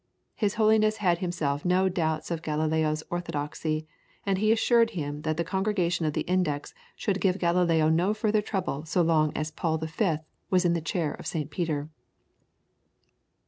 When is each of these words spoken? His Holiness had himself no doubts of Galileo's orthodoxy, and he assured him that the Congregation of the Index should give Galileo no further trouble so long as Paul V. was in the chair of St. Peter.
His 0.33 0.55
Holiness 0.55 0.97
had 0.97 1.19
himself 1.19 1.63
no 1.63 1.87
doubts 1.87 2.31
of 2.31 2.41
Galileo's 2.41 3.03
orthodoxy, 3.11 3.85
and 4.25 4.39
he 4.39 4.51
assured 4.51 4.89
him 4.97 5.21
that 5.21 5.37
the 5.37 5.43
Congregation 5.43 6.07
of 6.07 6.13
the 6.13 6.21
Index 6.21 6.73
should 6.95 7.21
give 7.21 7.37
Galileo 7.37 7.87
no 7.87 8.15
further 8.15 8.41
trouble 8.41 8.83
so 8.83 9.03
long 9.03 9.31
as 9.35 9.51
Paul 9.51 9.77
V. 9.77 10.15
was 10.49 10.65
in 10.65 10.73
the 10.73 10.81
chair 10.81 11.13
of 11.13 11.27
St. 11.27 11.51
Peter. 11.51 11.87